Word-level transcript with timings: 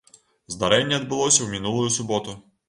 Здарэнне 0.53 0.95
адбылося 1.01 1.35
ў 1.43 1.47
мінулую 1.57 1.93
суботу. 1.99 2.37